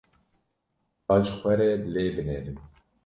[1.05, 2.57] Ka ji xwe re lê binêrin.